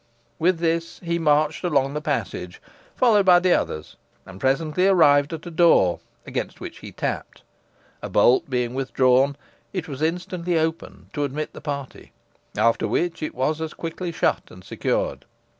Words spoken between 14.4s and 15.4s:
and secured.